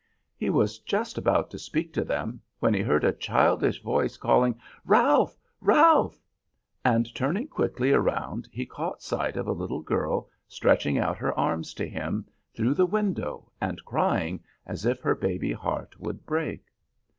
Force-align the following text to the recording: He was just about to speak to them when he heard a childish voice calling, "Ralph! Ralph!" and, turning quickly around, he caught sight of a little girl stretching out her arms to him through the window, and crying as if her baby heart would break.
He 0.35 0.49
was 0.49 0.79
just 0.79 1.19
about 1.19 1.51
to 1.51 1.59
speak 1.59 1.93
to 1.93 2.03
them 2.03 2.41
when 2.57 2.73
he 2.73 2.81
heard 2.81 3.03
a 3.03 3.13
childish 3.13 3.83
voice 3.83 4.17
calling, 4.17 4.59
"Ralph! 4.83 5.37
Ralph!" 5.59 6.23
and, 6.83 7.13
turning 7.13 7.47
quickly 7.47 7.91
around, 7.91 8.47
he 8.51 8.65
caught 8.65 9.03
sight 9.03 9.37
of 9.37 9.45
a 9.47 9.51
little 9.53 9.83
girl 9.83 10.27
stretching 10.47 10.97
out 10.97 11.17
her 11.19 11.37
arms 11.37 11.75
to 11.75 11.87
him 11.87 12.25
through 12.51 12.73
the 12.73 12.87
window, 12.87 13.51
and 13.61 13.85
crying 13.85 14.43
as 14.65 14.85
if 14.87 15.01
her 15.01 15.13
baby 15.13 15.53
heart 15.53 15.99
would 15.99 16.25
break. 16.25 16.63